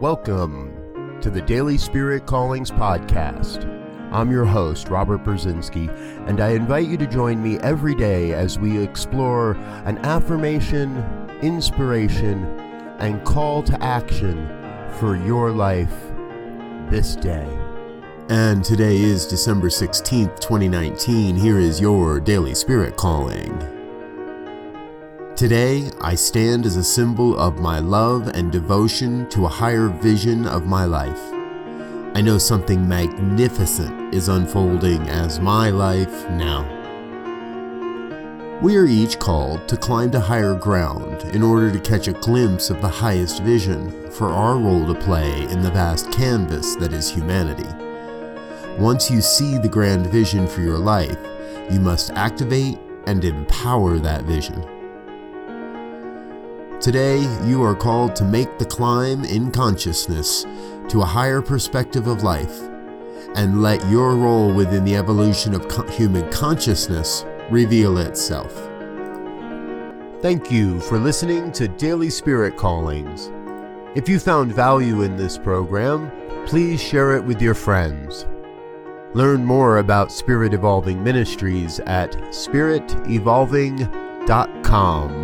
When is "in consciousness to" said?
59.24-61.00